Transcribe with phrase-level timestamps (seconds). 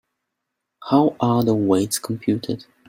[0.89, 2.65] How are the weights computed?